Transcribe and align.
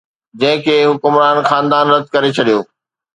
جنهن 0.39 0.61
کي 0.65 0.75
حڪمران 0.91 1.37
خاندان 1.49 1.85
رد 1.93 2.05
ڪري 2.15 2.31
ڇڏيو 2.37 2.59